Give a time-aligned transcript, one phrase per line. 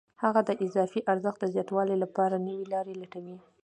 [0.23, 3.37] هغه د اضافي ارزښت د زیاتولو لپاره نورې لارې لټوي